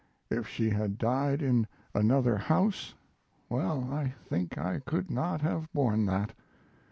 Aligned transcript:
If 0.31 0.47
she 0.47 0.71
had 0.71 0.97
died 0.97 1.43
in 1.43 1.67
another 1.93 2.35
house 2.35 2.95
well, 3.49 3.87
I 3.93 4.15
think 4.25 4.57
I 4.57 4.79
could 4.79 5.11
not 5.11 5.41
have 5.41 5.71
borne 5.73 6.07
that. 6.07 6.33